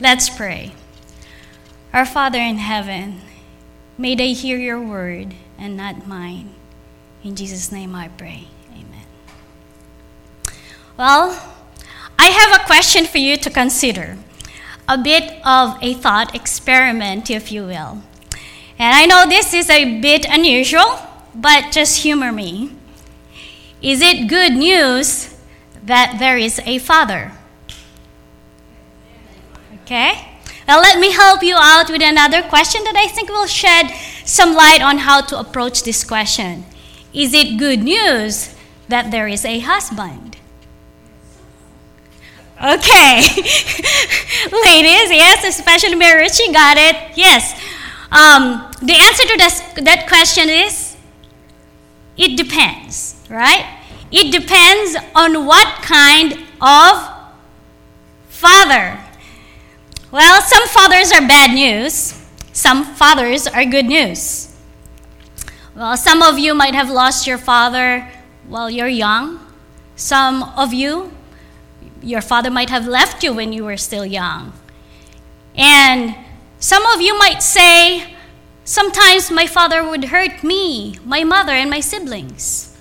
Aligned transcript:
Let's 0.00 0.30
pray. 0.30 0.74
Our 1.92 2.06
Father 2.06 2.38
in 2.38 2.58
heaven, 2.58 3.20
may 3.96 4.14
they 4.14 4.32
hear 4.32 4.56
your 4.56 4.80
word 4.80 5.34
and 5.58 5.76
not 5.76 6.06
mine. 6.06 6.54
In 7.24 7.34
Jesus' 7.34 7.72
name 7.72 7.96
I 7.96 8.06
pray. 8.06 8.46
Amen. 8.70 9.06
Well, 10.96 11.42
I 12.16 12.26
have 12.26 12.60
a 12.60 12.64
question 12.64 13.06
for 13.06 13.18
you 13.18 13.36
to 13.38 13.50
consider. 13.50 14.16
A 14.86 14.96
bit 14.96 15.44
of 15.44 15.76
a 15.82 15.94
thought 15.94 16.32
experiment, 16.32 17.28
if 17.28 17.50
you 17.50 17.66
will. 17.66 18.02
And 18.78 18.94
I 18.94 19.04
know 19.04 19.28
this 19.28 19.52
is 19.52 19.68
a 19.68 20.00
bit 20.00 20.24
unusual, 20.26 21.00
but 21.34 21.72
just 21.72 22.04
humor 22.04 22.30
me. 22.30 22.70
Is 23.82 24.00
it 24.00 24.28
good 24.28 24.52
news 24.52 25.34
that 25.82 26.18
there 26.20 26.38
is 26.38 26.60
a 26.64 26.78
Father? 26.78 27.32
Okay? 29.88 30.20
Now, 30.68 30.82
let 30.82 30.98
me 31.00 31.12
help 31.12 31.42
you 31.42 31.56
out 31.56 31.88
with 31.88 32.02
another 32.02 32.42
question 32.42 32.84
that 32.84 32.94
I 32.94 33.08
think 33.08 33.30
will 33.30 33.46
shed 33.46 33.90
some 34.26 34.54
light 34.54 34.82
on 34.82 34.98
how 34.98 35.22
to 35.22 35.38
approach 35.38 35.82
this 35.82 36.04
question. 36.04 36.66
Is 37.14 37.32
it 37.32 37.56
good 37.56 37.82
news 37.82 38.54
that 38.88 39.10
there 39.10 39.26
is 39.26 39.46
a 39.46 39.60
husband? 39.60 40.36
Okay. 42.62 43.22
Ladies, 44.68 45.08
yes, 45.08 45.42
especially 45.48 45.94
Mary 45.94 46.20
Ritchie 46.20 46.52
got 46.52 46.76
it. 46.76 47.16
Yes. 47.16 47.58
Um, 48.12 48.70
the 48.82 48.94
answer 48.94 49.24
to 49.24 49.36
this, 49.38 49.60
that 49.86 50.04
question 50.06 50.50
is 50.50 50.98
it 52.18 52.36
depends, 52.36 53.24
right? 53.30 53.64
It 54.12 54.32
depends 54.32 54.98
on 55.14 55.46
what 55.46 55.80
kind 55.80 56.34
of 56.60 57.08
father. 58.28 59.07
Well, 60.10 60.40
some 60.40 60.66
fathers 60.68 61.12
are 61.12 61.20
bad 61.20 61.52
news, 61.52 62.18
some 62.54 62.82
fathers 62.82 63.46
are 63.46 63.66
good 63.66 63.84
news. 63.84 64.56
Well, 65.76 65.98
some 65.98 66.22
of 66.22 66.38
you 66.38 66.54
might 66.54 66.74
have 66.74 66.88
lost 66.88 67.26
your 67.26 67.36
father 67.36 68.10
while 68.46 68.70
you're 68.70 68.88
young. 68.88 69.38
Some 69.96 70.42
of 70.56 70.72
you, 70.72 71.12
your 72.02 72.22
father 72.22 72.50
might 72.50 72.70
have 72.70 72.86
left 72.86 73.22
you 73.22 73.34
when 73.34 73.52
you 73.52 73.64
were 73.64 73.76
still 73.76 74.06
young. 74.06 74.54
And 75.54 76.16
some 76.58 76.86
of 76.86 77.02
you 77.02 77.18
might 77.18 77.42
say, 77.42 78.14
sometimes 78.64 79.30
my 79.30 79.46
father 79.46 79.86
would 79.86 80.04
hurt 80.04 80.42
me, 80.42 80.98
my 81.04 81.22
mother, 81.22 81.52
and 81.52 81.68
my 81.68 81.80
siblings. 81.80 82.74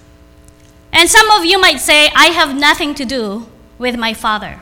And 0.94 1.10
some 1.10 1.30
of 1.32 1.44
you 1.44 1.60
might 1.60 1.82
say, 1.82 2.10
I 2.16 2.28
have 2.28 2.56
nothing 2.56 2.96
to 2.96 3.04
do 3.04 3.48
with 3.78 3.98
my 3.98 4.14
father. 4.14 4.62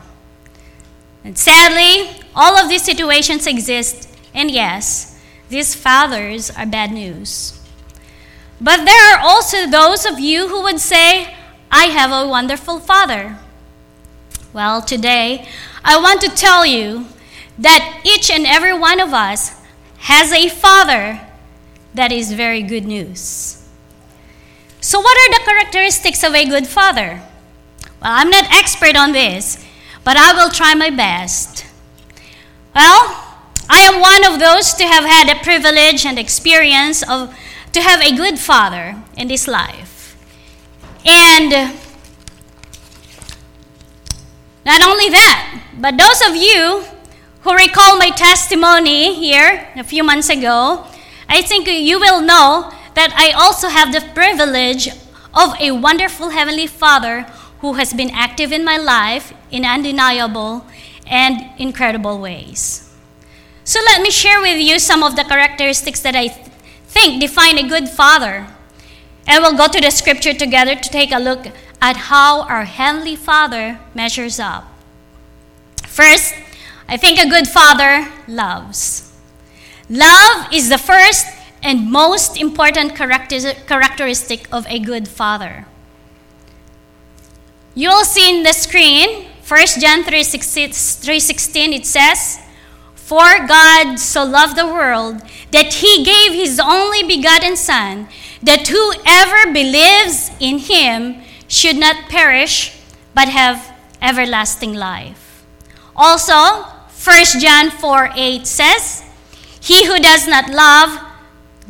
And 1.22 1.38
sadly, 1.38 2.25
all 2.36 2.58
of 2.58 2.68
these 2.68 2.82
situations 2.82 3.46
exist, 3.46 4.08
and 4.34 4.50
yes, 4.50 5.18
these 5.48 5.74
fathers 5.74 6.50
are 6.50 6.66
bad 6.66 6.92
news. 6.92 7.58
But 8.60 8.84
there 8.84 9.14
are 9.14 9.20
also 9.20 9.66
those 9.66 10.04
of 10.04 10.20
you 10.20 10.48
who 10.48 10.62
would 10.62 10.78
say, 10.78 11.34
I 11.70 11.86
have 11.86 12.12
a 12.12 12.28
wonderful 12.28 12.78
father. 12.78 13.38
Well, 14.52 14.82
today, 14.82 15.48
I 15.84 15.98
want 15.98 16.20
to 16.22 16.28
tell 16.28 16.64
you 16.64 17.06
that 17.58 18.02
each 18.04 18.30
and 18.30 18.46
every 18.46 18.76
one 18.76 19.00
of 19.00 19.12
us 19.12 19.54
has 19.98 20.32
a 20.32 20.48
father 20.48 21.20
that 21.94 22.12
is 22.12 22.32
very 22.32 22.62
good 22.62 22.84
news. 22.84 23.62
So, 24.80 25.00
what 25.00 25.16
are 25.16 25.38
the 25.38 25.44
characteristics 25.44 26.22
of 26.22 26.34
a 26.34 26.46
good 26.46 26.66
father? 26.66 27.22
Well, 28.00 28.12
I'm 28.12 28.30
not 28.30 28.52
expert 28.52 28.96
on 28.96 29.12
this, 29.12 29.64
but 30.04 30.16
I 30.16 30.32
will 30.32 30.50
try 30.50 30.74
my 30.74 30.90
best. 30.90 31.65
Well, 32.76 33.24
I 33.70 33.88
am 33.88 34.02
one 34.02 34.30
of 34.30 34.38
those 34.38 34.74
to 34.74 34.84
have 34.84 35.04
had 35.04 35.30
the 35.30 35.42
privilege 35.42 36.04
and 36.04 36.18
experience 36.18 37.02
of 37.08 37.34
to 37.72 37.80
have 37.80 38.02
a 38.02 38.14
good 38.14 38.38
father 38.38 39.02
in 39.16 39.28
this 39.28 39.48
life. 39.48 40.14
And 41.02 41.72
not 44.66 44.82
only 44.84 45.08
that, 45.08 45.62
but 45.80 45.96
those 45.96 46.20
of 46.20 46.36
you 46.36 46.84
who 47.40 47.54
recall 47.54 47.96
my 47.96 48.10
testimony 48.10 49.14
here 49.14 49.68
a 49.74 49.82
few 49.82 50.04
months 50.04 50.28
ago, 50.28 50.84
I 51.30 51.40
think 51.40 51.66
you 51.68 51.98
will 51.98 52.20
know 52.20 52.70
that 52.92 53.10
I 53.16 53.32
also 53.32 53.68
have 53.68 53.90
the 53.90 54.04
privilege 54.12 54.88
of 55.32 55.58
a 55.58 55.70
wonderful 55.70 56.28
Heavenly 56.28 56.66
Father 56.66 57.22
who 57.60 57.80
has 57.80 57.94
been 57.94 58.10
active 58.10 58.52
in 58.52 58.66
my 58.66 58.76
life 58.76 59.32
in 59.50 59.64
undeniable 59.64 60.66
and 61.06 61.50
incredible 61.58 62.18
ways. 62.18 62.94
So 63.64 63.80
let 63.80 64.00
me 64.00 64.10
share 64.10 64.40
with 64.40 64.58
you 64.60 64.78
some 64.78 65.02
of 65.02 65.16
the 65.16 65.24
characteristics 65.24 66.00
that 66.00 66.14
I 66.14 66.28
th- 66.28 66.46
think 66.86 67.20
define 67.20 67.58
a 67.58 67.68
good 67.68 67.88
father. 67.88 68.46
And 69.26 69.42
we'll 69.42 69.56
go 69.56 69.66
to 69.66 69.80
the 69.80 69.90
scripture 69.90 70.32
together 70.32 70.76
to 70.76 70.88
take 70.88 71.10
a 71.10 71.18
look 71.18 71.46
at 71.82 71.96
how 71.96 72.42
our 72.42 72.64
Heavenly 72.64 73.16
Father 73.16 73.78
measures 73.94 74.38
up. 74.38 74.64
First, 75.84 76.34
I 76.88 76.96
think 76.96 77.18
a 77.18 77.28
good 77.28 77.48
father 77.48 78.08
loves. 78.28 79.12
Love 79.88 80.52
is 80.52 80.68
the 80.68 80.78
first 80.78 81.26
and 81.62 81.90
most 81.90 82.40
important 82.40 82.94
characteristic 82.94 84.46
of 84.52 84.66
a 84.68 84.78
good 84.78 85.08
father. 85.08 85.66
You'll 87.74 88.04
see 88.04 88.38
in 88.38 88.42
the 88.42 88.52
screen, 88.52 89.26
1 89.48 89.58
John 89.78 90.02
3.16, 90.02 91.72
it 91.72 91.86
says, 91.86 92.40
For 92.96 93.46
God 93.46 93.96
so 93.96 94.24
loved 94.24 94.56
the 94.56 94.66
world 94.66 95.22
that 95.52 95.74
he 95.74 96.02
gave 96.02 96.32
his 96.32 96.58
only 96.58 97.04
begotten 97.04 97.54
Son, 97.56 98.08
that 98.42 98.66
whoever 98.66 99.52
believes 99.52 100.32
in 100.40 100.58
him 100.58 101.22
should 101.46 101.76
not 101.76 102.08
perish, 102.08 102.76
but 103.14 103.28
have 103.28 103.72
everlasting 104.02 104.74
life. 104.74 105.46
Also, 105.94 106.64
1 107.04 107.38
John 107.38 107.70
4 107.70 108.10
8 108.16 108.44
says, 108.48 109.04
He 109.60 109.86
who 109.86 110.00
does 110.00 110.26
not 110.26 110.50
love 110.50 110.98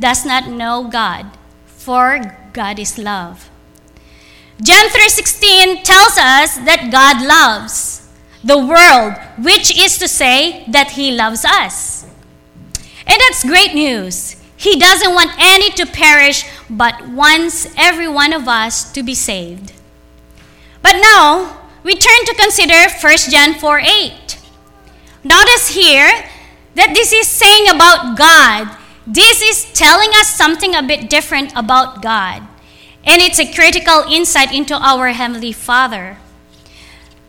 does 0.00 0.24
not 0.24 0.48
know 0.48 0.88
God, 0.90 1.26
for 1.66 2.38
God 2.54 2.78
is 2.78 2.96
love. 2.96 3.50
John 4.62 4.88
3:16 4.88 5.82
tells 5.82 6.16
us 6.16 6.56
that 6.64 6.90
God 6.90 7.20
loves 7.20 8.02
the 8.42 8.56
world, 8.56 9.14
which 9.36 9.76
is 9.76 9.98
to 9.98 10.08
say 10.08 10.64
that 10.68 10.92
he 10.92 11.10
loves 11.10 11.44
us. 11.44 12.06
And 13.06 13.20
that's 13.20 13.44
great 13.44 13.74
news. 13.74 14.36
He 14.56 14.78
doesn't 14.78 15.12
want 15.12 15.36
any 15.38 15.70
to 15.72 15.84
perish, 15.84 16.44
but 16.70 17.08
wants 17.08 17.68
every 17.76 18.08
one 18.08 18.32
of 18.32 18.48
us 18.48 18.90
to 18.92 19.02
be 19.02 19.14
saved. 19.14 19.72
But 20.80 20.96
now, 20.96 21.60
we 21.82 21.94
turn 21.94 22.24
to 22.26 22.34
consider 22.34 22.88
1 22.88 23.30
John 23.30 23.54
4 23.54 23.80
8. 23.80 24.38
Notice 25.22 25.68
here 25.74 26.24
that 26.74 26.94
this 26.94 27.12
is 27.12 27.26
saying 27.26 27.68
about 27.68 28.16
God. 28.16 28.76
This 29.06 29.42
is 29.42 29.72
telling 29.72 30.10
us 30.20 30.34
something 30.34 30.74
a 30.74 30.82
bit 30.82 31.10
different 31.10 31.52
about 31.54 32.00
God. 32.00 32.45
And 33.06 33.22
it's 33.22 33.38
a 33.38 33.52
critical 33.52 34.02
insight 34.10 34.52
into 34.52 34.74
our 34.74 35.08
Heavenly 35.08 35.52
Father. 35.52 36.18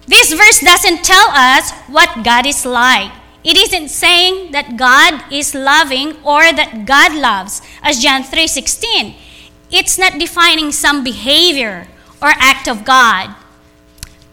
This 0.07 0.33
verse 0.33 0.59
doesn't 0.59 1.03
tell 1.03 1.29
us 1.29 1.71
what 1.87 2.23
God 2.23 2.47
is 2.47 2.65
like. 2.65 3.11
It 3.43 3.57
isn't 3.57 3.89
saying 3.89 4.51
that 4.51 4.75
God 4.75 5.21
is 5.31 5.53
loving 5.53 6.17
or 6.23 6.51
that 6.51 6.85
God 6.85 7.13
loves, 7.13 7.61
as 7.83 8.01
John 8.01 8.23
3:16. 8.23 9.15
It's 9.69 9.97
not 9.97 10.17
defining 10.17 10.71
some 10.71 11.03
behavior 11.03 11.87
or 12.21 12.33
act 12.39 12.67
of 12.67 12.83
God. 12.83 13.35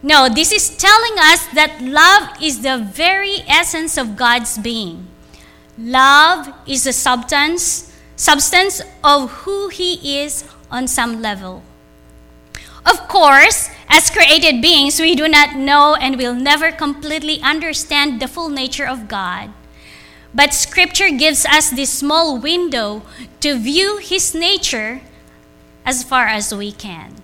No, 0.02 0.28
this 0.28 0.52
is 0.52 0.70
telling 0.70 1.18
us 1.18 1.44
that 1.54 1.82
love 1.82 2.40
is 2.40 2.60
the 2.60 2.78
very 2.78 3.44
essence 3.46 3.96
of 3.96 4.16
God's 4.16 4.58
being. 4.58 5.06
Love 5.76 6.52
is 6.66 6.84
the 6.84 6.92
substance 6.92 7.90
substance 8.16 8.80
of 9.02 9.42
who 9.42 9.68
he 9.68 10.22
is 10.22 10.44
on 10.74 10.88
some 10.88 11.22
level. 11.22 11.62
Of 12.84 13.08
course, 13.08 13.70
as 13.88 14.10
created 14.10 14.60
beings, 14.60 15.00
we 15.00 15.14
do 15.14 15.28
not 15.28 15.56
know 15.56 15.94
and 15.94 16.18
will 16.18 16.34
never 16.34 16.72
completely 16.72 17.40
understand 17.40 18.20
the 18.20 18.28
full 18.28 18.50
nature 18.50 18.86
of 18.86 19.08
God. 19.08 19.50
But 20.34 20.52
Scripture 20.52 21.10
gives 21.10 21.46
us 21.46 21.70
this 21.70 21.92
small 21.92 22.36
window 22.36 23.02
to 23.40 23.56
view 23.56 23.98
His 23.98 24.34
nature 24.34 25.00
as 25.86 26.02
far 26.02 26.26
as 26.26 26.52
we 26.52 26.72
can. 26.72 27.22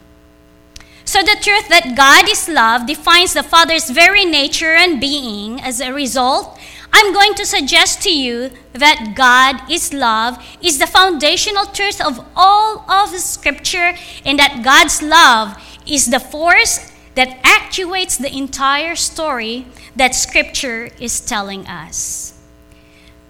So, 1.05 1.23
the 1.23 1.37
truth 1.43 1.67
that 1.69 1.97
God 1.97 2.31
is 2.31 2.49
love 2.49 2.87
defines 2.87 3.35
the 3.35 3.43
Father's 3.43 3.91
very 3.91 4.25
nature 4.25 4.79
and 4.79 5.01
being. 5.01 5.61
As 5.61 5.81
a 5.81 5.93
result, 5.93 6.57
I'm 6.93 7.13
going 7.13 7.35
to 7.35 7.47
suggest 7.47 8.03
to 8.03 8.11
you 8.11 8.51
that 8.73 9.15
God 9.17 9.71
is 9.71 9.93
love 9.93 10.45
is 10.61 10.79
the 10.79 10.87
foundational 10.87 11.67
truth 11.67 12.01
of 12.01 12.25
all 12.35 12.85
of 12.91 13.11
Scripture, 13.11 13.95
and 14.25 14.39
that 14.39 14.63
God's 14.65 15.03
love 15.03 15.57
is 15.87 16.07
the 16.07 16.21
force 16.21 16.93
that 17.15 17.39
actuates 17.43 18.17
the 18.17 18.35
entire 18.35 18.97
story 18.97 19.67
that 19.97 20.15
Scripture 20.15 20.91
is 20.99 21.21
telling 21.21 21.67
us. 21.67 22.39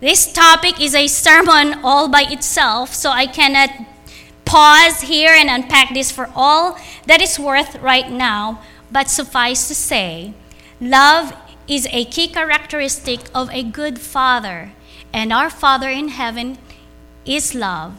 This 0.00 0.32
topic 0.32 0.80
is 0.80 0.94
a 0.94 1.06
sermon 1.06 1.80
all 1.84 2.08
by 2.08 2.22
itself, 2.22 2.94
so 2.94 3.10
I 3.10 3.26
cannot 3.26 3.70
pause 4.46 5.02
here 5.02 5.32
and 5.32 5.50
unpack 5.50 5.92
this 5.92 6.10
for 6.10 6.30
all 6.34 6.78
that 7.06 7.20
is 7.20 7.38
worth 7.38 7.76
right 7.76 8.10
now, 8.10 8.62
but 8.90 9.08
suffice 9.08 9.68
to 9.68 9.74
say, 9.74 10.32
love 10.80 11.34
is 11.70 11.86
a 11.92 12.04
key 12.04 12.26
characteristic 12.26 13.20
of 13.32 13.48
a 13.50 13.62
good 13.62 14.00
father, 14.00 14.72
and 15.12 15.32
our 15.32 15.48
Father 15.48 15.88
in 15.88 16.08
heaven 16.08 16.58
is 17.24 17.54
love 17.54 17.96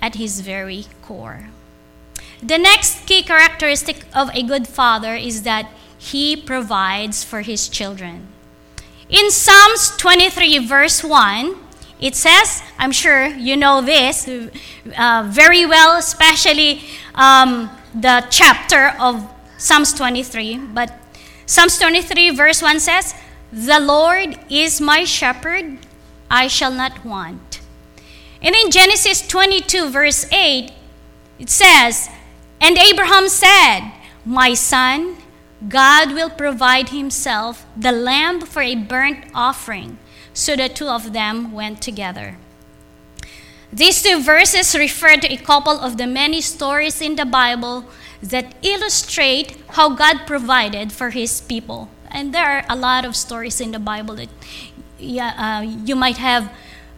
at 0.00 0.14
his 0.14 0.40
very 0.40 0.86
core. 1.02 1.48
The 2.40 2.58
next 2.58 3.06
key 3.06 3.24
characteristic 3.24 4.04
of 4.14 4.30
a 4.32 4.44
good 4.44 4.68
father 4.68 5.16
is 5.16 5.42
that 5.42 5.68
he 5.98 6.36
provides 6.36 7.24
for 7.24 7.42
his 7.42 7.68
children. 7.68 8.28
In 9.08 9.32
Psalms 9.32 9.96
23, 9.96 10.64
verse 10.64 11.02
1, 11.02 11.56
it 12.00 12.14
says, 12.14 12.62
I'm 12.78 12.92
sure 12.92 13.26
you 13.26 13.56
know 13.56 13.82
this 13.82 14.28
uh, 14.28 15.28
very 15.28 15.66
well, 15.66 15.98
especially 15.98 16.82
um, 17.16 17.68
the 17.92 18.24
chapter 18.30 18.94
of 19.00 19.28
Psalms 19.58 19.92
23. 19.92 20.56
But 20.72 20.99
Psalms 21.50 21.80
23, 21.80 22.30
verse 22.30 22.62
1 22.62 22.78
says, 22.78 23.12
The 23.52 23.80
Lord 23.80 24.38
is 24.48 24.80
my 24.80 25.02
shepherd, 25.02 25.78
I 26.30 26.46
shall 26.46 26.70
not 26.70 27.04
want. 27.04 27.60
And 28.40 28.54
in 28.54 28.70
Genesis 28.70 29.26
22, 29.26 29.90
verse 29.90 30.30
8, 30.30 30.70
it 31.40 31.50
says, 31.50 32.08
And 32.60 32.78
Abraham 32.78 33.28
said, 33.28 33.90
My 34.24 34.54
son, 34.54 35.16
God 35.68 36.12
will 36.12 36.30
provide 36.30 36.90
himself 36.90 37.66
the 37.76 37.90
lamb 37.90 38.42
for 38.42 38.62
a 38.62 38.76
burnt 38.76 39.24
offering. 39.34 39.98
So 40.32 40.54
the 40.54 40.68
two 40.68 40.86
of 40.86 41.12
them 41.12 41.50
went 41.50 41.82
together. 41.82 42.36
These 43.72 44.04
two 44.04 44.22
verses 44.22 44.76
refer 44.76 45.16
to 45.16 45.32
a 45.32 45.36
couple 45.36 45.80
of 45.80 45.96
the 45.96 46.06
many 46.06 46.42
stories 46.42 47.00
in 47.00 47.16
the 47.16 47.26
Bible 47.26 47.86
that 48.22 48.54
illustrate 48.62 49.56
how 49.70 49.90
God 49.90 50.26
provided 50.26 50.92
for 50.92 51.10
his 51.10 51.40
people. 51.40 51.88
And 52.10 52.34
there 52.34 52.48
are 52.48 52.64
a 52.68 52.76
lot 52.76 53.04
of 53.04 53.16
stories 53.16 53.60
in 53.60 53.72
the 53.72 53.78
Bible 53.78 54.16
that 54.16 54.28
uh, 55.00 55.62
you 55.62 55.96
might 55.96 56.18
have 56.18 56.52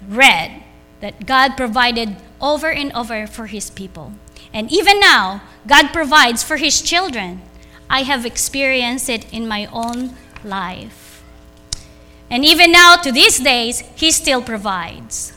read 0.08 0.62
that 1.00 1.26
God 1.26 1.56
provided 1.56 2.16
over 2.40 2.70
and 2.70 2.92
over 2.92 3.26
for 3.26 3.46
his 3.46 3.70
people. 3.70 4.12
And 4.52 4.70
even 4.72 5.00
now, 5.00 5.42
God 5.66 5.92
provides 5.92 6.42
for 6.42 6.56
his 6.56 6.82
children. 6.82 7.42
I 7.88 8.02
have 8.02 8.26
experienced 8.26 9.08
it 9.08 9.32
in 9.32 9.46
my 9.46 9.66
own 9.66 10.16
life. 10.44 11.02
And 12.32 12.46
even 12.46 12.72
now, 12.72 12.96
to 12.96 13.12
these 13.12 13.38
days, 13.38 13.80
He 13.94 14.10
still 14.10 14.40
provides. 14.40 15.34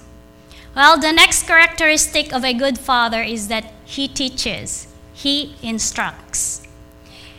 Well, 0.74 0.98
the 0.98 1.12
next 1.12 1.46
characteristic 1.46 2.34
of 2.34 2.46
a 2.46 2.54
good 2.54 2.78
father 2.78 3.22
is 3.22 3.50
that 3.50 3.74
he 3.84 4.08
teaches, 4.08 4.88
he 5.16 5.56
instructs. 5.64 6.62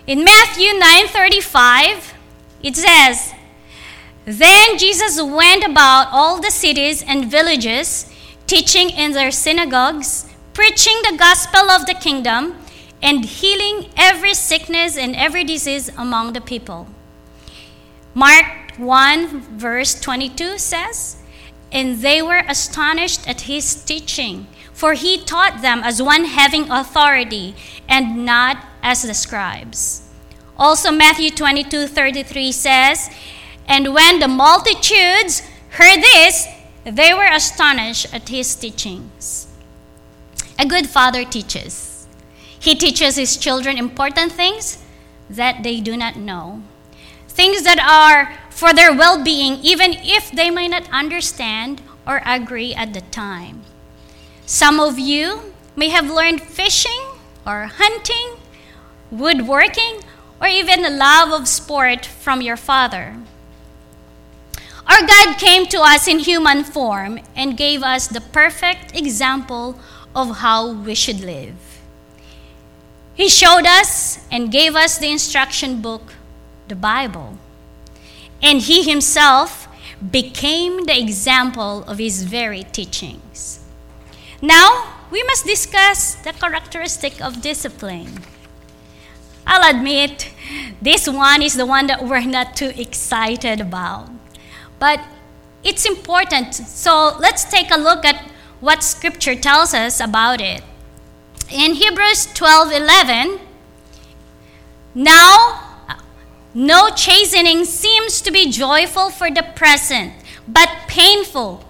In 0.07 0.25
Matthew 0.25 0.73
9:35, 0.79 2.15
it 2.63 2.77
says, 2.77 3.33
"Then 4.25 4.79
Jesus 4.79 5.23
went 5.23 5.63
about 5.65 6.09
all 6.11 6.41
the 6.41 6.51
cities 6.51 7.03
and 7.03 7.31
villages, 7.31 8.07
teaching 8.47 8.91
in 8.91 9.13
their 9.13 9.31
synagogues, 9.31 10.27
preaching 10.53 10.99
the 11.03 11.17
gospel 11.17 11.71
of 11.71 11.87
the 11.87 11.95
kingdom, 11.95 12.55
and 13.03 13.25
healing 13.25 13.91
every 13.97 14.35
sickness 14.35 14.97
and 14.97 15.15
every 15.15 15.45
disease 15.45 15.91
among 15.97 16.33
the 16.33 16.41
people. 16.41 16.87
Mark 18.15 18.47
1, 18.79 19.59
verse 19.59 20.01
22 20.01 20.59
says, 20.59 21.17
And 21.71 22.01
they 22.01 22.23
were 22.23 22.43
astonished 22.49 23.29
at 23.29 23.43
his 23.43 23.75
teaching, 23.85 24.47
for 24.77 24.93
he 24.93 25.17
taught 25.17 25.63
them 25.63 25.81
as 25.83 26.03
one 26.03 26.27
having 26.27 26.71
authority 26.71 27.55
and 27.89 28.27
not 28.27 28.59
as 28.83 29.01
the 29.01 29.15
scribes. 29.15 30.03
Also, 30.59 30.93
Matthew 30.93 31.31
22, 31.31 31.87
33 31.87 32.53
says, 32.53 33.09
And 33.67 33.95
when 33.95 34.21
the 34.21 34.29
multitudes 34.29 35.41
heard 35.71 36.03
this, 36.03 36.47
they 36.85 37.15
were 37.15 37.25
astonished 37.25 38.13
at 38.13 38.29
his 38.29 38.55
teachings. 38.55 39.49
A 40.59 40.67
good 40.67 40.87
father 40.91 41.25
teaches. 41.25 42.07
He 42.61 42.75
teaches 42.75 43.17
his 43.17 43.39
children 43.39 43.79
important 43.79 44.33
things 44.33 44.85
that 45.31 45.63
they 45.63 45.81
do 45.81 45.97
not 45.97 46.17
know, 46.17 46.63
things 47.29 47.63
that 47.63 47.81
are 47.81 48.37
for 48.51 48.75
their 48.75 48.93
well 48.93 49.25
being, 49.25 49.55
even 49.63 49.95
if 49.95 50.31
they 50.31 50.51
may 50.51 50.69
not 50.69 50.87
understand 50.93 51.81
or 52.07 52.21
agree 52.27 52.75
at 52.75 52.93
the 52.93 53.01
time. 53.01 53.63
Some 54.47 54.79
of 54.79 54.97
you 54.97 55.53
may 55.75 55.89
have 55.89 56.09
learned 56.09 56.41
fishing 56.41 57.03
or 57.45 57.65
hunting, 57.67 58.37
woodworking, 59.11 60.03
or 60.41 60.47
even 60.47 60.83
the 60.83 60.91
love 60.91 61.33
of 61.33 61.49
sport 61.49 62.07
from 62.07 62.41
your 62.41 62.57
father. 62.57 63.17
Our 64.87 65.05
God 65.05 65.37
came 65.39 65.67
to 65.67 65.81
us 65.81 66.07
in 66.07 66.21
human 66.21 66.63
form 66.63 67.19
and 67.35 67.57
gave 67.57 67.83
us 67.83 68.07
the 68.07 68.21
perfect 68.21 68.97
example 68.97 69.81
of 70.15 70.37
how 70.39 70.71
we 70.71 70.95
should 70.95 71.21
live. 71.23 71.57
He 73.15 73.29
showed 73.29 73.67
us 73.67 74.25
and 74.31 74.53
gave 74.53 74.77
us 74.77 74.97
the 74.97 75.11
instruction 75.11 75.83
book, 75.83 76.13
the 76.69 76.77
Bible. 76.77 77.37
And 78.41 78.61
He 78.61 78.89
Himself 78.89 79.67
became 80.13 80.85
the 80.85 80.97
example 80.97 81.83
of 81.85 81.99
His 81.99 82.23
very 82.23 82.63
teachings. 82.63 83.56
Now, 84.43 84.95
we 85.11 85.23
must 85.25 85.47
discuss 85.47 86.15
the 86.17 86.33
characteristic 86.33 87.21
of 87.21 87.41
discipline. 87.41 88.23
I'll 89.47 89.75
admit, 89.75 90.31
this 90.83 91.09
one 91.09 91.43
is 91.43 91.55
the 91.55 91.67
one 91.67 91.87
that 91.87 92.05
we're 92.05 92.21
not 92.23 92.57
too 92.57 92.73
excited 92.77 93.61
about. 93.61 94.11
But 94.79 95.01
it's 95.63 95.87
important. 95.87 96.55
So 96.55 97.17
let's 97.19 97.45
take 97.45 97.71
a 97.71 97.79
look 97.79 98.05
at 98.05 98.31
what 98.61 98.83
Scripture 98.83 99.35
tells 99.35 99.75
us 99.75 100.01
about 100.01 100.41
it. 100.41 100.63
In 101.51 101.75
Hebrews 101.75 102.27
12:11, 102.35 103.39
now 104.95 105.63
no 106.53 106.89
chastening 106.91 107.65
seems 107.65 108.21
to 108.23 108.31
be 108.31 108.51
joyful 108.51 109.11
for 109.11 109.31
the 109.31 109.43
present, 109.55 110.13
but 110.49 110.71
painful. 110.89 111.65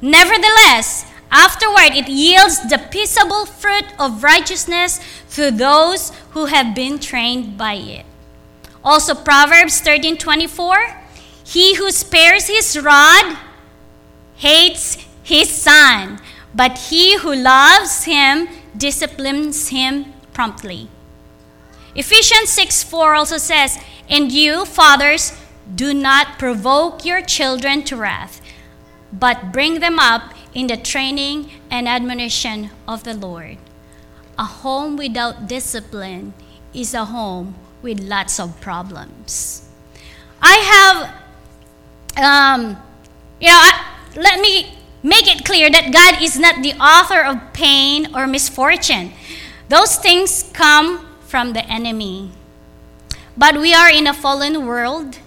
Nevertheless, 0.00 1.04
afterward 1.30 1.94
it 1.94 2.08
yields 2.08 2.68
the 2.68 2.78
peaceable 2.90 3.46
fruit 3.46 3.86
of 3.98 4.22
righteousness 4.22 5.00
to 5.32 5.50
those 5.50 6.10
who 6.30 6.46
have 6.46 6.74
been 6.74 6.98
trained 6.98 7.56
by 7.56 7.74
it. 7.74 8.06
Also 8.82 9.14
Proverbs 9.14 9.80
13:24, 9.80 10.96
he 11.44 11.74
who 11.74 11.90
spares 11.90 12.46
his 12.46 12.78
rod 12.78 13.36
hates 14.36 14.98
his 15.22 15.50
son, 15.50 16.20
but 16.54 16.78
he 16.90 17.18
who 17.18 17.34
loves 17.34 18.04
him 18.04 18.48
disciplines 18.76 19.68
him 19.68 20.12
promptly. 20.32 20.88
Ephesians 21.94 22.48
6 22.50 22.84
4 22.84 23.14
also 23.14 23.36
says, 23.36 23.78
And 24.08 24.30
you, 24.32 24.64
fathers, 24.64 25.32
do 25.74 25.92
not 25.92 26.38
provoke 26.38 27.04
your 27.04 27.20
children 27.20 27.82
to 27.84 27.96
wrath, 27.96 28.40
but 29.12 29.52
bring 29.52 29.80
them 29.80 29.98
up 29.98 30.32
in 30.54 30.66
the 30.66 30.76
training 30.76 31.50
and 31.70 31.88
admonition 31.88 32.70
of 32.86 33.04
the 33.04 33.14
Lord. 33.14 33.58
A 34.38 34.44
home 34.44 34.96
without 34.96 35.46
discipline 35.48 36.34
is 36.72 36.94
a 36.94 37.04
home 37.04 37.54
with 37.82 38.00
lots 38.00 38.40
of 38.40 38.60
problems. 38.60 39.68
I 40.40 40.56
have, 40.72 41.14
um, 42.16 42.76
you 43.40 43.48
know, 43.48 43.60
I, 43.60 43.96
let 44.16 44.40
me 44.40 44.80
Make 45.02 45.34
it 45.34 45.46
clear 45.46 45.70
that 45.70 45.92
God 45.92 46.22
is 46.22 46.38
not 46.38 46.62
the 46.62 46.74
author 46.74 47.24
of 47.24 47.54
pain 47.54 48.14
or 48.14 48.26
misfortune. 48.26 49.12
Those 49.68 49.96
things 49.96 50.50
come 50.52 51.06
from 51.20 51.54
the 51.54 51.64
enemy. 51.64 52.32
But 53.36 53.56
we 53.56 53.72
are 53.72 53.88
in 53.88 54.06
a 54.06 54.12
fallen 54.12 54.66
world, 54.66 55.18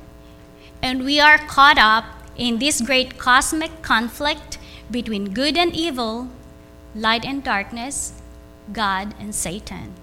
and 0.82 1.04
we 1.04 1.20
are 1.20 1.40
caught 1.40 1.80
up 1.80 2.06
in 2.38 2.60
this 2.60 2.82
great 2.82 3.18
cosmic 3.18 3.82
conflict 3.82 4.60
between 4.94 5.34
good 5.34 5.58
and 5.58 5.76
evil, 5.76 6.30
light 6.96 7.26
and 7.26 7.44
darkness, 7.44 8.22
God 8.72 9.14
and 9.20 9.36
Satan. 9.36 9.94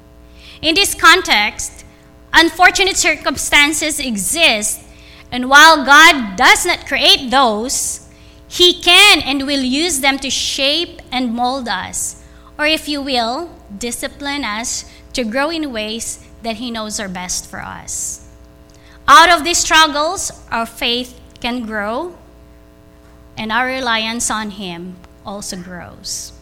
In 0.60 0.74
this 0.74 0.94
context, 0.94 1.86
unfortunate 2.34 2.98
circumstances 2.98 3.98
exist, 3.98 4.82
and 5.32 5.48
while 5.48 5.86
God 5.86 6.36
does 6.36 6.66
not 6.66 6.86
create 6.86 7.30
those, 7.30 8.06
he 8.50 8.82
can 8.82 9.22
and 9.22 9.46
will 9.46 9.62
use 9.62 10.00
them 10.00 10.18
to 10.18 10.28
shape 10.28 11.00
and 11.12 11.32
mold 11.32 11.68
us, 11.68 12.22
or 12.58 12.66
if 12.66 12.88
you 12.88 13.00
will, 13.00 13.48
discipline 13.78 14.44
us 14.44 14.84
to 15.12 15.22
grow 15.24 15.50
in 15.50 15.72
ways 15.72 16.26
that 16.42 16.56
He 16.56 16.70
knows 16.70 16.98
are 16.98 17.08
best 17.08 17.46
for 17.48 17.60
us. 17.60 18.28
Out 19.06 19.30
of 19.30 19.44
these 19.44 19.58
struggles, 19.58 20.32
our 20.50 20.66
faith 20.66 21.18
can 21.40 21.64
grow, 21.64 22.16
and 23.40 23.50
our 23.50 23.64
reliance 23.64 24.30
on 24.30 24.50
Him 24.50 24.96
also 25.24 25.56
grows. 25.56 26.32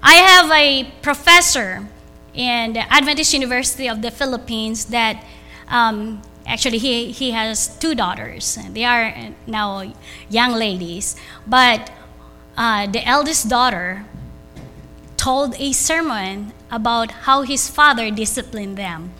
I 0.00 0.14
have 0.14 0.48
a 0.52 0.88
professor 1.02 1.88
in 2.32 2.74
the 2.74 2.86
Adventist 2.92 3.34
University 3.34 3.88
of 3.88 4.00
the 4.00 4.12
Philippines 4.12 4.86
that 4.86 5.24
um, 5.66 6.22
actually 6.46 6.78
he, 6.78 7.10
he 7.10 7.32
has 7.32 7.76
two 7.78 7.96
daughters. 7.96 8.56
They 8.70 8.84
are 8.84 9.12
now 9.48 9.92
young 10.30 10.52
ladies. 10.52 11.16
But 11.48 11.90
uh, 12.56 12.86
the 12.86 13.04
eldest 13.04 13.48
daughter 13.48 14.04
told 15.16 15.56
a 15.58 15.72
sermon 15.72 16.52
about 16.70 17.10
how 17.26 17.42
his 17.42 17.68
father 17.68 18.08
disciplined 18.12 18.78
them. 18.78 19.10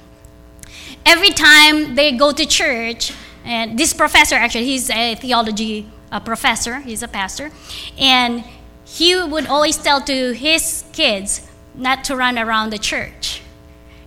Every 1.04 1.30
time 1.30 1.96
they 1.96 2.12
go 2.12 2.30
to 2.30 2.46
church, 2.46 3.12
and 3.44 3.76
this 3.76 3.92
professor 3.92 4.36
actually, 4.36 4.66
he's 4.66 4.88
a 4.90 5.16
theology 5.16 5.88
a 6.10 6.20
professor, 6.20 6.80
he's 6.80 7.02
a 7.02 7.08
pastor, 7.08 7.50
and 7.98 8.44
he 8.84 9.20
would 9.22 9.46
always 9.46 9.76
tell 9.76 10.00
to 10.02 10.32
his 10.32 10.84
kids 10.92 11.48
not 11.74 12.04
to 12.04 12.16
run 12.16 12.38
around 12.38 12.70
the 12.70 12.78
church. 12.78 13.42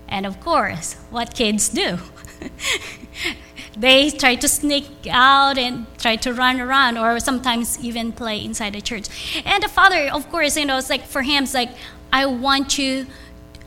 And 0.08 0.26
of 0.26 0.40
course, 0.40 0.96
what 1.10 1.34
kids 1.34 1.70
do? 1.70 1.98
they 3.78 4.10
try 4.10 4.36
to 4.36 4.48
sneak 4.48 4.86
out 5.10 5.58
and 5.58 5.86
try 5.98 6.16
to 6.18 6.34
run 6.34 6.60
around 6.60 6.98
or 6.98 7.20
sometimes 7.20 7.80
even 7.84 8.12
play 8.12 8.44
inside 8.44 8.74
the 8.74 8.82
church. 8.82 9.08
And 9.46 9.64
the 9.64 9.70
father, 9.70 10.10
of 10.12 10.30
course, 10.30 10.58
you 10.58 10.66
know, 10.66 10.78
it's 10.78 10.90
like 10.90 11.06
for 11.06 11.22
him, 11.22 11.44
it's 11.44 11.54
like, 11.54 11.72
I 12.12 12.26
want 12.26 12.78
you 12.78 13.08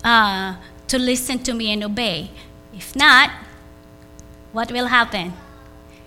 uh, 0.04 0.56
to 0.88 0.98
listen 0.98 1.38
to 1.40 1.54
me 1.54 1.72
and 1.72 1.82
obey. 1.82 2.30
If 2.72 2.94
not, 2.94 3.30
what 4.52 4.70
will 4.70 4.86
happen? 4.86 5.32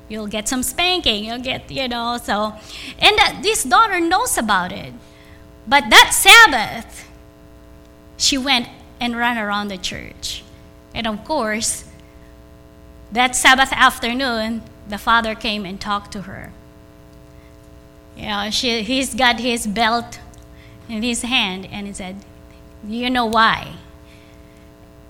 You'll 0.09 0.27
get 0.27 0.49
some 0.49 0.63
spanking. 0.63 1.23
You'll 1.23 1.39
get, 1.39 1.71
you 1.71 1.87
know, 1.87 2.17
so. 2.21 2.55
And 2.97 3.17
that 3.17 3.39
this 3.43 3.63
daughter 3.63 3.99
knows 3.99 4.37
about 4.37 4.71
it. 4.71 4.93
But 5.67 5.85
that 5.91 6.11
Sabbath, 6.13 7.07
she 8.17 8.37
went 8.37 8.67
and 8.99 9.15
ran 9.15 9.37
around 9.37 9.67
the 9.67 9.77
church. 9.77 10.43
And 10.93 11.05
of 11.05 11.23
course, 11.23 11.85
that 13.11 13.35
Sabbath 13.35 13.71
afternoon, 13.71 14.63
the 14.87 14.97
father 14.97 15.35
came 15.35 15.65
and 15.65 15.79
talked 15.79 16.11
to 16.13 16.23
her. 16.23 16.51
You 18.17 18.25
know, 18.25 18.49
she, 18.49 18.81
he's 18.81 19.13
got 19.13 19.39
his 19.39 19.65
belt 19.65 20.19
in 20.89 21.03
his 21.03 21.21
hand, 21.21 21.67
and 21.71 21.87
he 21.87 21.93
said, 21.93 22.17
You 22.85 23.09
know 23.09 23.25
why? 23.25 23.75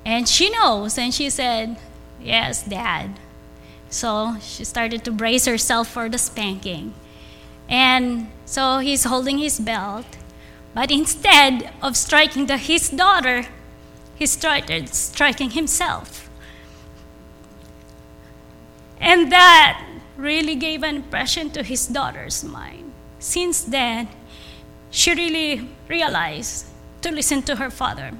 And 0.05 0.27
she 0.27 0.49
knows, 0.49 0.97
and 0.97 1.13
she 1.13 1.29
said, 1.29 1.77
Yes, 2.21 2.63
Dad. 2.63 3.17
So 3.89 4.37
she 4.41 4.63
started 4.63 5.03
to 5.05 5.11
brace 5.11 5.45
herself 5.45 5.87
for 5.87 6.09
the 6.09 6.17
spanking. 6.17 6.93
And 7.67 8.31
so 8.45 8.79
he's 8.79 9.03
holding 9.03 9.37
his 9.37 9.59
belt, 9.59 10.05
but 10.73 10.91
instead 10.91 11.71
of 11.81 11.97
striking 11.97 12.45
the, 12.47 12.57
his 12.57 12.89
daughter, 12.89 13.45
he 14.15 14.25
started 14.25 14.89
striking 14.89 15.51
himself. 15.51 16.29
And 18.99 19.31
that 19.31 19.85
really 20.17 20.55
gave 20.55 20.83
an 20.83 20.97
impression 20.97 21.49
to 21.51 21.63
his 21.63 21.87
daughter's 21.87 22.43
mind. 22.43 22.91
Since 23.19 23.63
then, 23.63 24.09
she 24.91 25.13
really 25.13 25.69
realized 25.87 26.65
to 27.01 27.11
listen 27.11 27.41
to 27.43 27.55
her 27.55 27.69
father 27.69 28.11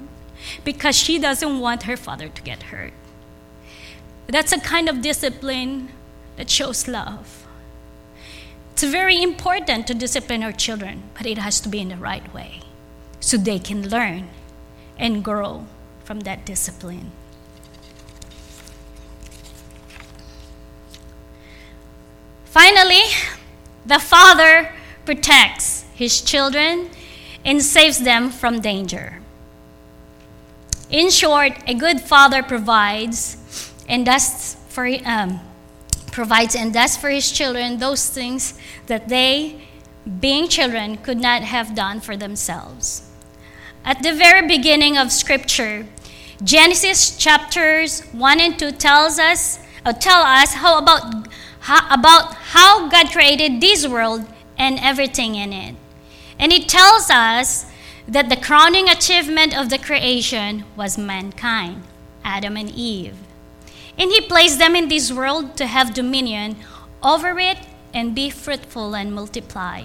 because 0.64 0.96
she 0.96 1.18
doesn't 1.18 1.60
want 1.60 1.82
her 1.82 1.96
father 1.96 2.28
to 2.28 2.42
get 2.42 2.64
hurt. 2.64 2.92
That's 4.30 4.52
a 4.52 4.60
kind 4.60 4.88
of 4.88 5.02
discipline 5.02 5.90
that 6.36 6.48
shows 6.48 6.86
love. 6.86 7.46
It's 8.72 8.84
very 8.84 9.20
important 9.22 9.86
to 9.88 9.94
discipline 9.94 10.42
our 10.42 10.52
children, 10.52 11.02
but 11.14 11.26
it 11.26 11.36
has 11.36 11.60
to 11.60 11.68
be 11.68 11.80
in 11.80 11.88
the 11.88 11.96
right 11.96 12.32
way 12.32 12.60
so 13.18 13.36
they 13.36 13.58
can 13.58 13.88
learn 13.88 14.28
and 14.98 15.24
grow 15.24 15.66
from 16.04 16.20
that 16.20 16.46
discipline. 16.46 17.10
Finally, 22.44 23.02
the 23.84 23.98
father 23.98 24.72
protects 25.04 25.84
his 25.94 26.20
children 26.20 26.90
and 27.44 27.62
saves 27.62 27.98
them 28.00 28.30
from 28.30 28.60
danger. 28.60 29.18
In 30.88 31.10
short, 31.10 31.52
a 31.66 31.74
good 31.74 32.00
father 32.00 32.42
provides 32.42 33.36
and 33.90 34.06
does 34.06 34.56
for 34.68 34.88
um, 35.04 35.40
provides 36.12 36.54
and 36.54 36.72
does 36.72 36.96
for 36.96 37.10
his 37.10 37.30
children 37.30 37.78
those 37.78 38.08
things 38.08 38.58
that 38.86 39.08
they, 39.08 39.60
being 40.20 40.48
children, 40.48 40.96
could 40.96 41.18
not 41.18 41.42
have 41.42 41.74
done 41.74 42.00
for 42.00 42.16
themselves. 42.16 43.10
At 43.84 44.02
the 44.02 44.14
very 44.14 44.46
beginning 44.46 44.96
of 44.96 45.10
Scripture, 45.10 45.86
Genesis 46.42 47.16
chapters 47.16 48.02
one 48.12 48.40
and 48.40 48.58
two 48.58 48.70
tells 48.70 49.18
us 49.18 49.58
uh, 49.84 49.92
tell 49.92 50.22
us 50.22 50.54
how 50.54 50.78
about 50.78 51.28
how, 51.60 51.92
about 51.92 52.34
how 52.34 52.88
God 52.88 53.10
created 53.10 53.60
this 53.60 53.86
world 53.86 54.24
and 54.56 54.78
everything 54.78 55.34
in 55.34 55.52
it, 55.52 55.74
and 56.38 56.52
it 56.52 56.68
tells 56.68 57.10
us 57.10 57.66
that 58.06 58.28
the 58.28 58.36
crowning 58.36 58.88
achievement 58.88 59.56
of 59.56 59.68
the 59.68 59.78
creation 59.78 60.64
was 60.76 60.96
mankind, 60.96 61.82
Adam 62.24 62.56
and 62.56 62.70
Eve. 62.70 63.16
And 63.98 64.10
he 64.10 64.20
placed 64.20 64.58
them 64.58 64.74
in 64.74 64.88
this 64.88 65.12
world 65.12 65.56
to 65.56 65.66
have 65.66 65.94
dominion 65.94 66.56
over 67.02 67.38
it 67.38 67.58
and 67.92 68.14
be 68.14 68.30
fruitful 68.30 68.94
and 68.94 69.12
multiply. 69.12 69.84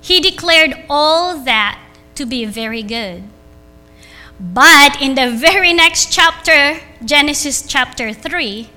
He 0.00 0.20
declared 0.20 0.84
all 0.88 1.38
that 1.44 1.80
to 2.14 2.24
be 2.24 2.44
very 2.44 2.82
good. 2.82 3.24
But 4.40 5.02
in 5.02 5.14
the 5.16 5.30
very 5.30 5.72
next 5.72 6.12
chapter, 6.12 6.80
Genesis 7.04 7.66
chapter 7.66 8.12
3, 8.12 8.70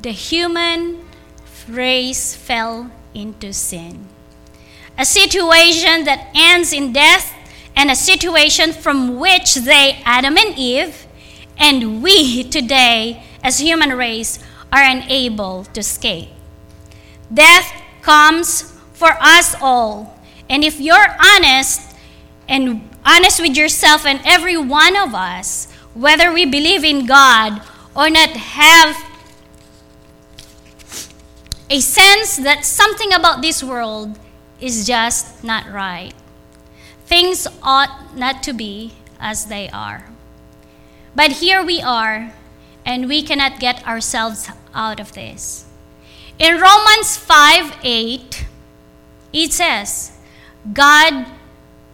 the 0.00 0.10
human 0.10 1.06
race 1.68 2.34
fell 2.34 2.90
into 3.14 3.52
sin. 3.52 4.06
A 4.98 5.04
situation 5.04 6.04
that 6.04 6.30
ends 6.34 6.72
in 6.72 6.92
death 6.92 7.32
and 7.74 7.90
a 7.90 7.96
situation 7.96 8.72
from 8.72 9.18
which 9.18 9.54
they, 9.54 10.02
Adam 10.04 10.36
and 10.36 10.56
Eve, 10.58 11.06
and 11.56 12.02
we 12.02 12.44
today 12.44 13.22
as 13.44 13.60
human 13.60 13.90
race 13.90 14.38
are 14.72 14.82
unable 14.82 15.64
to 15.66 15.80
escape. 15.80 16.30
Death 17.32 17.70
comes 18.02 18.72
for 18.94 19.12
us 19.20 19.54
all. 19.60 20.18
And 20.48 20.64
if 20.64 20.80
you're 20.80 21.16
honest 21.20 21.94
and 22.48 22.88
honest 23.04 23.40
with 23.40 23.56
yourself 23.56 24.04
and 24.06 24.20
every 24.24 24.56
one 24.56 24.96
of 24.96 25.14
us, 25.14 25.70
whether 25.94 26.32
we 26.32 26.44
believe 26.44 26.84
in 26.84 27.06
God 27.06 27.62
or 27.94 28.10
not 28.10 28.30
have 28.30 28.96
a 31.70 31.80
sense 31.80 32.36
that 32.36 32.64
something 32.64 33.12
about 33.12 33.42
this 33.42 33.62
world 33.62 34.18
is 34.60 34.86
just 34.86 35.44
not 35.44 35.70
right. 35.70 36.12
Things 37.06 37.46
ought 37.62 38.16
not 38.16 38.42
to 38.44 38.52
be 38.52 38.94
as 39.20 39.46
they 39.46 39.68
are. 39.68 40.10
But 41.14 41.32
here 41.32 41.64
we 41.64 41.80
are 41.80 42.32
and 42.84 43.08
we 43.08 43.22
cannot 43.22 43.60
get 43.60 43.86
ourselves 43.86 44.48
out 44.74 45.00
of 45.00 45.12
this. 45.12 45.66
In 46.38 46.60
Romans 46.60 47.16
5 47.16 47.78
8, 47.82 48.46
it 49.32 49.52
says, 49.52 50.18
God, 50.72 51.26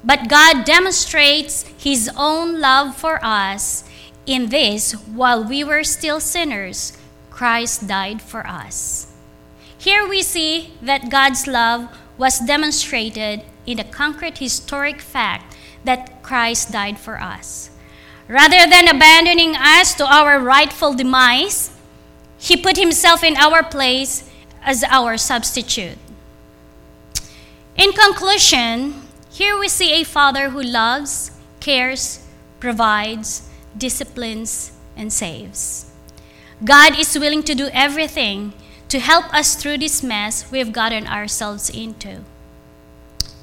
but 0.04 0.28
God 0.28 0.64
demonstrates 0.64 1.62
his 1.78 2.10
own 2.16 2.60
love 2.60 2.96
for 2.96 3.18
us 3.24 3.84
in 4.26 4.48
this 4.48 4.92
while 4.92 5.44
we 5.44 5.64
were 5.64 5.84
still 5.84 6.20
sinners, 6.20 6.96
Christ 7.30 7.88
died 7.88 8.22
for 8.22 8.46
us. 8.46 9.12
Here 9.76 10.06
we 10.06 10.22
see 10.22 10.74
that 10.82 11.10
God's 11.10 11.46
love 11.46 11.88
was 12.18 12.38
demonstrated 12.38 13.42
in 13.66 13.78
the 13.78 13.84
concrete 13.84 14.38
historic 14.38 15.00
fact 15.00 15.56
that 15.84 16.22
Christ 16.22 16.70
died 16.70 16.98
for 16.98 17.20
us. 17.20 17.70
Rather 18.30 18.64
than 18.70 18.86
abandoning 18.86 19.56
us 19.56 19.92
to 19.94 20.06
our 20.06 20.38
rightful 20.38 20.94
demise, 20.94 21.72
he 22.38 22.56
put 22.56 22.76
himself 22.76 23.24
in 23.24 23.36
our 23.36 23.60
place 23.64 24.30
as 24.62 24.84
our 24.84 25.16
substitute. 25.16 25.98
In 27.76 27.90
conclusion, 27.90 29.02
here 29.32 29.58
we 29.58 29.68
see 29.68 29.94
a 29.94 30.04
father 30.04 30.50
who 30.50 30.62
loves, 30.62 31.32
cares, 31.58 32.24
provides, 32.60 33.48
disciplines, 33.76 34.78
and 34.96 35.12
saves. 35.12 35.90
God 36.62 36.96
is 37.00 37.18
willing 37.18 37.42
to 37.42 37.54
do 37.56 37.68
everything 37.72 38.52
to 38.90 39.00
help 39.00 39.34
us 39.34 39.56
through 39.56 39.78
this 39.78 40.04
mess 40.04 40.48
we've 40.52 40.72
gotten 40.72 41.08
ourselves 41.08 41.68
into. 41.68 42.22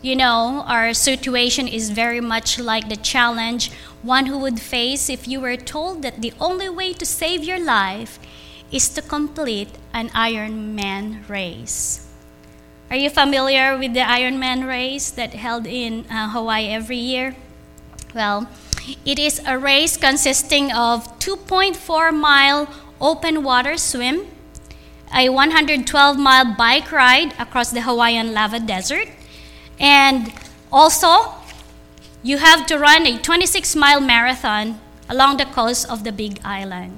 You 0.02 0.16
know, 0.16 0.64
our 0.66 0.94
situation 0.94 1.68
is 1.68 1.90
very 1.90 2.22
much 2.22 2.58
like 2.58 2.88
the 2.88 2.96
challenge 2.96 3.72
one 4.08 4.28
who 4.28 4.38
would 4.40 4.60
face 4.60 5.10
if 5.10 5.28
you 5.28 5.42
were 5.42 5.58
told 5.58 6.02
that 6.02 6.22
the 6.22 6.34
only 6.40 6.70
way 6.70 6.94
to 6.94 7.06
save 7.06 7.44
your 7.44 7.60
life 7.60 8.18
is 8.72 8.90
to 8.90 9.02
complete 9.02 9.70
an 9.94 10.10
Ironman 10.10 11.28
race. 11.30 12.08
Are 12.90 12.96
you 12.96 13.10
familiar 13.10 13.78
with 13.78 13.94
the 13.94 14.00
Ironman 14.00 14.66
race 14.66 15.12
that 15.12 15.34
held 15.34 15.68
in 15.68 16.06
uh, 16.10 16.30
Hawaii 16.30 16.68
every 16.68 16.98
year? 16.98 17.36
Well, 18.16 18.50
it 19.06 19.20
is 19.20 19.42
a 19.46 19.58
race 19.58 19.98
consisting 19.98 20.72
of 20.72 21.20
2.4 21.20 22.14
mile 22.16 22.70
open 23.02 23.44
water 23.44 23.78
swim, 23.78 24.26
a 25.14 25.28
112 25.30 26.18
mile 26.18 26.56
bike 26.56 26.92
ride 26.92 27.34
across 27.38 27.72
the 27.72 27.82
Hawaiian 27.82 28.34
lava 28.34 28.60
desert, 28.60 29.10
and 29.80 30.32
also 30.72 31.37
you 32.28 32.38
have 32.40 32.66
to 32.66 32.78
run 32.78 33.08
a 33.08 33.18
26 33.18 33.74
mile 33.78 34.02
marathon 34.02 34.82
along 35.08 35.38
the 35.38 35.46
coast 35.46 35.90
of 35.90 36.04
the 36.04 36.12
Big 36.12 36.42
Island. 36.44 36.92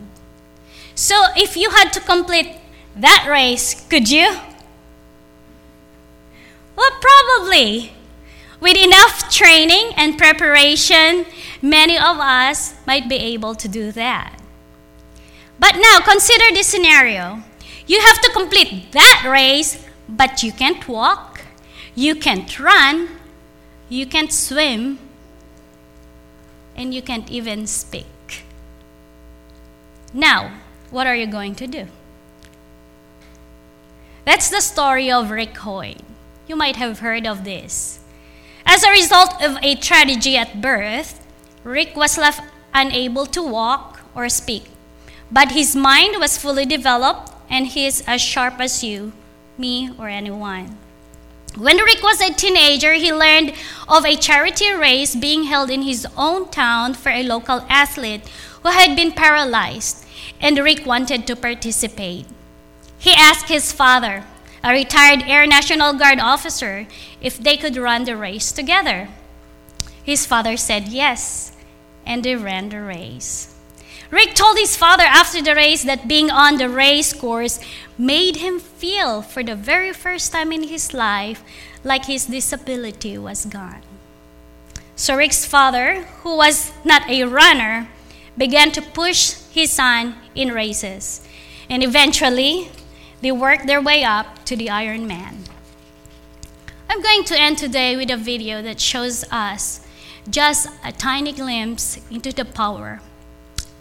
So 0.96 1.16
if 1.38 1.56
you 1.56 1.70
had 1.70 1.94
to 1.94 2.00
complete 2.00 2.58
that 2.96 3.28
race, 3.30 3.86
could 3.88 4.10
you? 4.10 4.40
Well, 6.76 6.92
probably. 7.00 7.94
With 8.60 8.76
enough 8.76 9.30
training 9.30 9.92
and 9.96 10.18
preparation, 10.18 11.28
many 11.62 11.96
of 11.96 12.18
us 12.18 12.74
might 12.88 13.08
be 13.08 13.16
able 13.16 13.54
to 13.54 13.68
do 13.68 13.92
that. 13.92 14.34
But 15.60 15.76
now 15.76 16.00
consider 16.00 16.56
this 16.56 16.66
scenario. 16.66 17.44
You 17.86 18.02
have 18.02 18.20
to 18.22 18.32
complete 18.34 18.92
that 18.94 19.28
race, 19.30 19.86
but 20.10 20.42
you 20.42 20.52
can't 20.52 20.88
walk, 20.88 21.42
you 21.94 22.16
can't 22.16 22.60
run, 22.60 23.10
you 23.90 24.08
can't 24.08 24.34
swim, 24.34 24.98
and 26.80 26.94
you 26.94 27.02
can't 27.02 27.30
even 27.30 27.68
speak. 27.68 28.46
Now, 30.14 30.54
what 30.90 31.06
are 31.06 31.16
you 31.16 31.28
going 31.28 31.54
to 31.56 31.68
do? 31.68 31.88
That's 34.24 34.50
the 34.50 34.62
story 34.62 35.12
of 35.12 35.30
Rick 35.30 35.58
Hoyt. 35.58 36.02
You 36.48 36.56
might 36.56 36.78
have 36.78 37.00
heard 37.00 37.28
of 37.28 37.44
this. 37.44 38.00
As 38.66 38.84
a 38.84 38.92
result 38.92 39.44
of 39.44 39.58
a 39.62 39.76
tragedy 39.76 40.38
at 40.38 40.62
birth, 40.62 41.20
Rick 41.64 41.96
was 41.96 42.18
left 42.18 42.42
unable 42.74 43.26
to 43.26 43.44
walk 43.44 44.00
or 44.16 44.30
speak, 44.30 44.64
but 45.30 45.52
his 45.52 45.76
mind 45.76 46.16
was 46.20 46.38
fully 46.38 46.66
developed 46.66 47.34
and 47.50 47.68
he 47.68 47.86
is 47.86 48.04
as 48.08 48.22
sharp 48.22 48.60
as 48.60 48.84
you, 48.84 49.12
me, 49.58 49.92
or 50.00 50.08
anyone. 50.08 50.78
When 51.58 51.78
Rick 51.78 52.04
was 52.04 52.22
a 52.22 52.34
teenager, 52.34 52.94
he 52.94 53.12
learned 53.12 53.54
of 53.88 54.06
a 54.06 54.16
charity 54.16 54.72
race 54.72 55.16
being 55.16 55.46
held 55.46 55.70
in 55.70 55.82
his 55.82 56.06
own 56.16 56.50
town 56.50 56.94
for 56.94 57.10
a 57.10 57.24
local 57.24 57.66
athlete 57.70 58.22
who 58.64 58.70
had 58.70 58.96
been 58.96 59.12
paralyzed, 59.12 60.06
and 60.40 60.58
Rick 60.58 60.86
wanted 60.86 61.26
to 61.28 61.36
participate. 61.36 62.28
He 62.98 63.14
asked 63.14 63.50
his 63.50 63.72
father, 63.72 64.26
a 64.64 64.72
retired 64.72 65.24
Air 65.26 65.48
National 65.48 65.94
Guard 65.94 66.20
officer, 66.20 66.88
if 67.22 67.38
they 67.38 67.58
could 67.58 67.78
run 67.78 68.04
the 68.04 68.16
race 68.16 68.52
together. 68.52 69.08
His 70.04 70.26
father 70.26 70.58
said 70.58 70.90
yes, 70.90 71.54
and 72.06 72.24
they 72.24 72.36
ran 72.36 72.70
the 72.70 72.82
race. 72.82 73.56
Rick 74.12 74.34
told 74.34 74.58
his 74.58 74.76
father 74.76 75.04
after 75.04 75.42
the 75.42 75.56
race 75.56 75.84
that 75.84 76.08
being 76.08 76.32
on 76.32 76.58
the 76.58 76.70
race 76.70 77.14
course 77.14 77.60
made 78.00 78.38
him 78.38 78.60
feel, 78.60 79.22
for 79.22 79.44
the 79.44 79.56
very 79.56 79.92
first 79.92 80.32
time 80.32 80.54
in 80.54 80.64
his 80.64 80.94
life, 80.94 81.44
like 81.84 82.06
his 82.06 82.26
disability 82.26 83.18
was 83.18 83.46
gone. 83.46 83.82
So 84.96 85.18
Rick's 85.18 85.46
father, 85.46 86.04
who 86.24 86.38
was 86.38 86.72
not 86.86 87.10
a 87.10 87.26
runner, 87.26 87.90
began 88.38 88.72
to 88.72 88.82
push 88.82 89.34
his 89.52 89.72
son 89.72 90.16
in 90.34 90.54
races. 90.54 91.28
And 91.70 91.84
eventually, 91.84 92.72
they 93.22 93.34
worked 93.34 93.68
their 93.68 93.82
way 93.82 94.04
up 94.04 94.46
to 94.46 94.56
the 94.56 94.68
Ironman. 94.68 95.46
I'm 96.90 97.02
going 97.02 97.26
to 97.26 97.40
end 97.40 97.58
today 97.58 97.98
with 97.98 98.10
a 98.10 98.18
video 98.18 98.62
that 98.62 98.80
shows 98.80 99.26
us 99.30 99.86
just 100.30 100.70
a 100.86 100.94
tiny 100.94 101.34
glimpse 101.34 102.00
into 102.10 102.32
the 102.32 102.46
power 102.46 103.02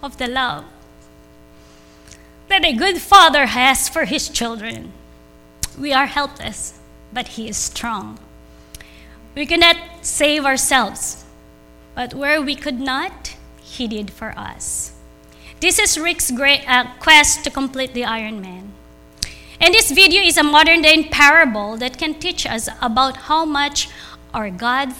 of 0.02 0.18
the 0.18 0.26
love 0.26 0.64
that 2.48 2.64
a 2.64 2.72
good 2.72 2.98
father 2.98 3.46
has 3.46 3.88
for 3.88 4.04
his 4.04 4.28
children. 4.28 4.92
We 5.78 5.92
are 5.92 6.06
helpless, 6.06 6.78
but 7.12 7.28
he 7.28 7.48
is 7.48 7.56
strong. 7.56 8.18
We 9.34 9.46
cannot 9.46 9.76
save 10.02 10.44
ourselves, 10.44 11.24
but 11.94 12.14
where 12.14 12.42
we 12.42 12.54
could 12.54 12.80
not, 12.80 13.36
he 13.60 13.86
did 13.86 14.10
for 14.10 14.36
us. 14.36 14.92
This 15.60 15.78
is 15.78 15.98
Rick's 15.98 16.30
great 16.30 16.68
uh, 16.68 16.86
quest 17.00 17.44
to 17.44 17.50
complete 17.50 17.92
the 17.92 18.04
Iron 18.04 18.40
Man. 18.40 18.72
And 19.60 19.74
this 19.74 19.90
video 19.90 20.22
is 20.22 20.36
a 20.36 20.44
modern 20.44 20.82
day 20.82 21.02
parable 21.02 21.76
that 21.78 21.98
can 21.98 22.14
teach 22.14 22.46
us 22.46 22.68
about 22.80 23.16
how 23.28 23.44
much 23.44 23.88
our 24.32 24.50
God 24.50 24.94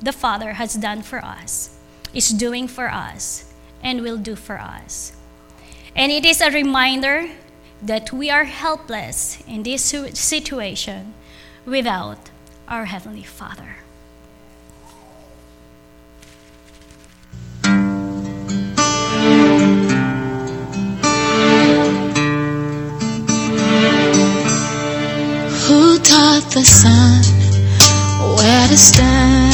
the 0.00 0.12
Father 0.12 0.52
has 0.54 0.74
done 0.74 1.02
for 1.02 1.24
us, 1.24 1.76
is 2.14 2.28
doing 2.30 2.68
for 2.68 2.88
us, 2.88 3.52
and 3.82 4.02
will 4.02 4.16
do 4.16 4.36
for 4.36 4.60
us. 4.60 5.15
And 5.96 6.12
it 6.12 6.26
is 6.26 6.42
a 6.42 6.50
reminder 6.50 7.30
that 7.80 8.12
we 8.12 8.30
are 8.30 8.44
helpless 8.44 9.42
in 9.48 9.62
this 9.62 9.82
situation 9.82 11.14
without 11.64 12.28
our 12.68 12.84
Heavenly 12.84 13.22
Father. 13.22 13.76
Who 25.64 25.98
taught 26.00 26.46
the 26.52 26.62
sun 26.62 27.22
where 28.36 28.68
to 28.68 28.76
stand 28.76 29.45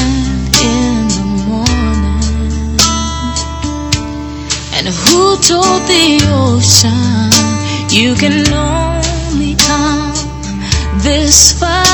who 5.01 5.37
told 5.37 5.83
the 5.89 6.21
ocean 6.29 7.31
you 7.91 8.15
can 8.15 8.47
only 8.53 9.55
come 9.57 10.13
this 10.99 11.53
far? 11.59 11.85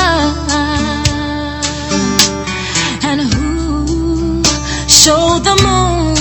And 3.03 3.21
who 3.21 4.43
showed 4.87 5.43
the 5.49 5.55
moon 5.67 6.15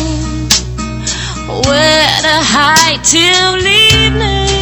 where 1.66 2.20
to 2.26 2.36
hide 2.54 3.02
till 3.04 3.58
evening? 3.66 4.57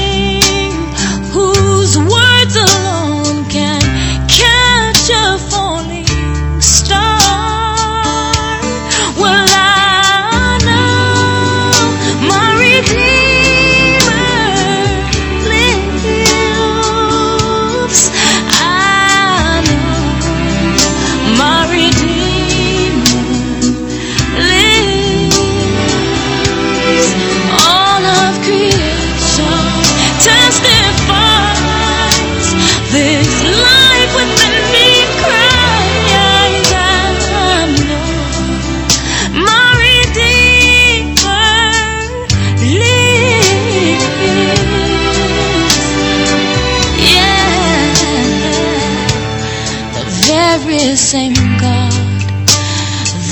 Very 50.37 50.94
same 50.96 51.35
God 51.64 51.92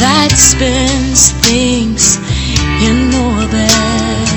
that 0.00 0.30
spins 0.50 1.20
things 1.44 2.04
in 2.86 2.96
orbit. 3.28 4.28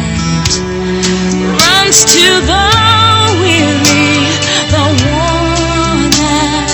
Runs 1.62 2.00
to 2.16 2.28
the 2.52 2.68
weary, 3.42 4.20
the 4.74 4.86
worn 5.04 6.14
and 6.44 6.70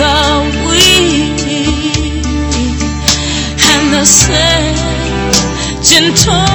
the 0.00 0.20
weak, 0.68 1.42
and 3.70 3.84
the 3.96 4.04
same 4.04 4.76
gentle 5.90 6.49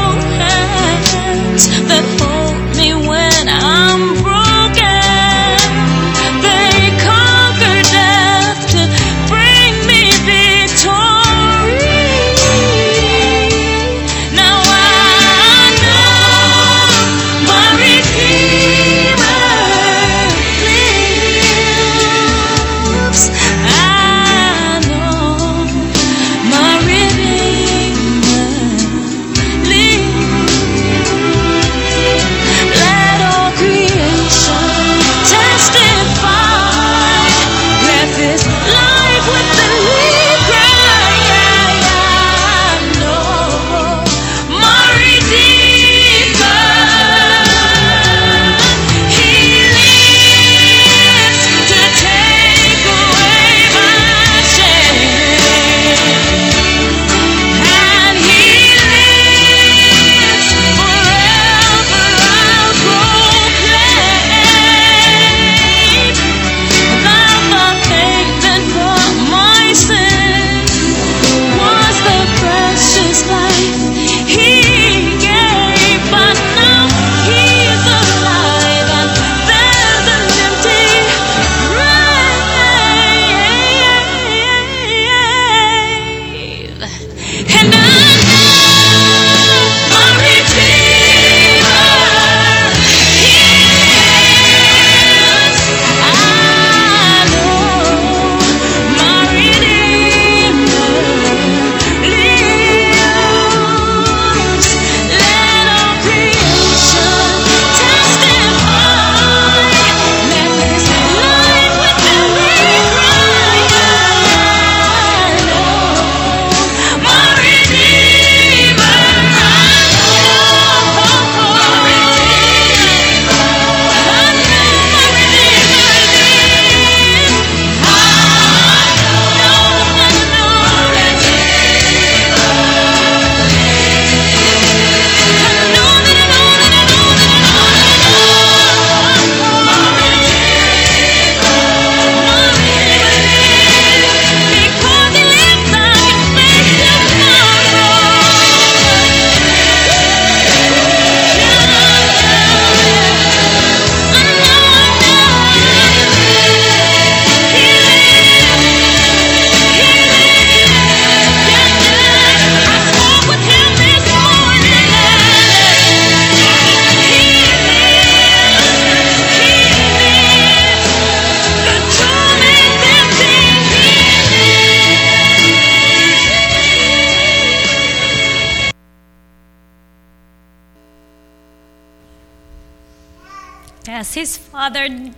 Father 184.66 185.14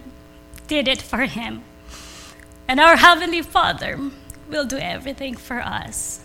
did 0.68 0.90
it 0.90 1.02
for 1.02 1.24
him. 1.24 1.64
And 2.68 2.82
our 2.82 2.98
Heavenly 2.98 3.42
Father 3.42 3.98
will 4.50 4.66
do 4.66 4.76
everything 4.76 5.38
for 5.38 5.62
us. 5.62 6.20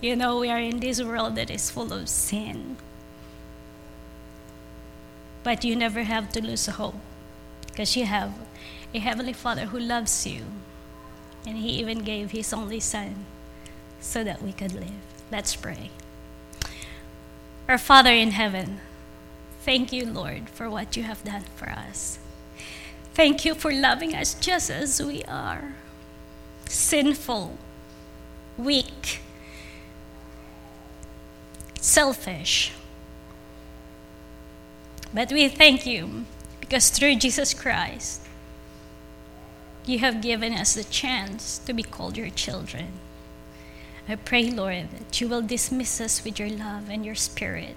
You 0.00 0.14
know, 0.14 0.38
we 0.38 0.50
are 0.50 0.60
in 0.60 0.78
this 0.78 1.02
world 1.02 1.34
that 1.34 1.50
is 1.50 1.68
full 1.68 1.92
of 1.92 2.08
sin. 2.08 2.76
But 5.42 5.64
you 5.64 5.74
never 5.74 6.04
have 6.04 6.30
to 6.30 6.40
lose 6.40 6.66
hope 6.66 6.94
because 7.66 7.96
you 7.96 8.06
have 8.06 8.32
a 8.94 9.00
Heavenly 9.00 9.32
Father 9.32 9.66
who 9.66 9.80
loves 9.80 10.24
you. 10.28 10.44
And 11.44 11.58
He 11.58 11.70
even 11.70 12.04
gave 12.04 12.30
His 12.30 12.52
only 12.52 12.78
Son 12.78 13.26
so 13.98 14.22
that 14.22 14.42
we 14.42 14.52
could 14.52 14.72
live. 14.72 15.02
Let's 15.32 15.56
pray. 15.56 15.90
Our 17.66 17.78
Father 17.78 18.12
in 18.12 18.30
heaven, 18.30 18.78
thank 19.64 19.92
you, 19.92 20.06
Lord, 20.06 20.48
for 20.50 20.68
what 20.68 20.96
you 20.96 21.04
have 21.04 21.24
done 21.24 21.44
for 21.56 21.70
us. 21.70 22.18
Thank 23.14 23.44
you 23.44 23.54
for 23.54 23.72
loving 23.72 24.14
us 24.14 24.34
just 24.34 24.70
as 24.70 25.00
we 25.02 25.22
are 25.24 25.74
sinful, 26.66 27.56
weak, 28.58 29.20
selfish. 31.80 32.72
But 35.12 35.30
we 35.30 35.48
thank 35.48 35.86
you 35.86 36.24
because 36.60 36.90
through 36.90 37.16
Jesus 37.16 37.54
Christ, 37.54 38.20
you 39.86 39.98
have 40.00 40.22
given 40.22 40.52
us 40.52 40.74
the 40.74 40.84
chance 40.84 41.58
to 41.58 41.72
be 41.72 41.82
called 41.82 42.16
your 42.16 42.30
children. 42.30 42.94
I 44.08 44.16
pray, 44.16 44.50
Lord, 44.50 44.90
that 44.90 45.20
you 45.20 45.28
will 45.28 45.42
dismiss 45.42 46.00
us 46.00 46.24
with 46.24 46.38
your 46.38 46.50
love 46.50 46.88
and 46.90 47.04
your 47.04 47.14
spirit. 47.14 47.76